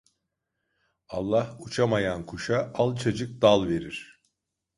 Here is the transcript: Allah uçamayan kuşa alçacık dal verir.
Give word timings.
Allah 1.09 1.45
uçamayan 1.59 2.25
kuşa 2.25 2.71
alçacık 2.73 3.41
dal 3.41 3.67
verir. 3.67 4.21